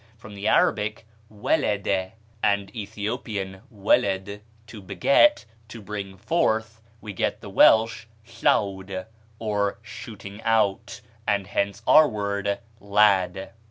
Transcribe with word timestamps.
From 0.17 0.33
the 0.33 0.47
Arabic 0.47 1.05
walada 1.31 2.13
and 2.41 2.75
Ethiopian 2.75 3.61
walad, 3.71 4.41
to 4.65 4.81
beget, 4.81 5.45
to 5.67 5.79
bring 5.79 6.17
forth, 6.17 6.81
we 7.01 7.13
get 7.13 7.41
the 7.41 7.51
Welsh 7.51 8.05
llawd, 8.41 8.89
a 9.39 9.75
shooting 9.83 10.41
out; 10.41 11.01
and 11.27 11.45
hence 11.45 11.83
our 11.85 12.07
word 12.09 12.57
lad. 12.79 13.51